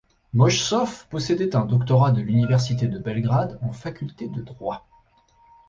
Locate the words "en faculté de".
3.61-4.41